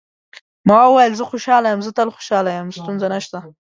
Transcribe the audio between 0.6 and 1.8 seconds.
ما وویل: زه خوشاله